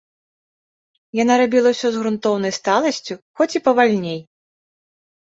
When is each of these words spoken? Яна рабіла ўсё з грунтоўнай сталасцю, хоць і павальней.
Яна 1.17 1.33
рабіла 1.41 1.73
ўсё 1.73 1.87
з 1.95 1.99
грунтоўнай 2.03 2.53
сталасцю, 2.59 3.13
хоць 3.41 3.47
і 3.57 3.61
павальней. 3.67 4.17